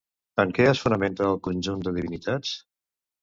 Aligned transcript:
En 0.43 0.53
què 0.59 0.63
es 0.69 0.79
fonamenta 0.85 1.27
el 1.33 1.37
conjunt 1.49 1.85
de 1.89 1.95
divinitats? 1.99 2.57